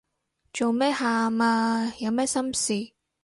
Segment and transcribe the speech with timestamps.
[0.51, 1.93] 做咩喊啊？
[1.99, 2.91] 有咩心事